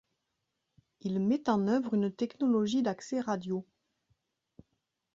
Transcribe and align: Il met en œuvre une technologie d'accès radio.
Il 1.01 1.19
met 1.19 1.47
en 1.47 1.67
œuvre 1.67 1.93
une 1.93 2.11
technologie 2.11 2.81
d'accès 2.81 3.19
radio. 3.19 3.63